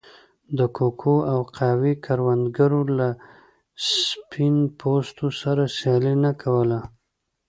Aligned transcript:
د 0.57 0.59
کوکو 0.77 1.15
او 1.31 1.39
قهوې 1.55 1.93
کروندګرو 2.05 2.81
له 2.97 3.09
سپین 4.05 4.55
پوستو 4.79 5.27
سره 5.41 5.63
سیالي 5.77 6.13
نه 6.25 6.31
کوله. 6.41 6.79